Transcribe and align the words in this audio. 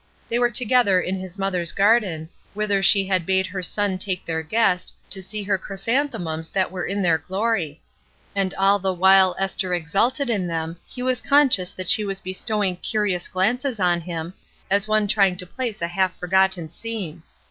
They 0.29 0.39
were 0.39 0.49
together 0.49 0.99
in 0.99 1.19
his 1.19 1.37
mother's 1.37 1.71
garden, 1.71 2.29
whither 2.55 2.81
she 2.81 3.05
had 3.05 3.23
bade 3.23 3.45
her 3.45 3.61
son 3.61 3.99
take 3.99 4.25
their 4.25 4.41
guest 4.41 4.95
to 5.11 5.21
see 5.21 5.43
her 5.43 5.59
chrysanthemums 5.59 6.49
that 6.49 6.71
were 6.71 6.87
in 6.87 7.03
their 7.03 7.19
glory; 7.19 7.83
and 8.35 8.51
all 8.55 8.79
the 8.79 8.95
while 8.95 9.35
Esther 9.37 9.75
exulted 9.75 10.27
in 10.27 10.47
them 10.47 10.77
he 10.87 11.03
was 11.03 11.21
conscious 11.21 11.69
that 11.73 11.87
she 11.89 12.03
was 12.03 12.19
bestowing 12.19 12.77
curious 12.77 13.27
glances 13.27 13.79
on 13.79 14.01
him 14.01 14.33
as 14.71 14.87
one 14.87 15.07
trying 15.07 15.37
to 15.37 15.45
place 15.45 15.83
a 15.83 15.87
half 15.87 16.17
forgotten 16.17 16.71
scene. 16.71 17.21